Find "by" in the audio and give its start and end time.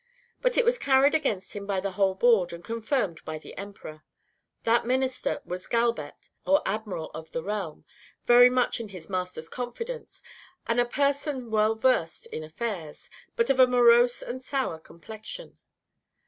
1.67-1.79, 3.23-3.37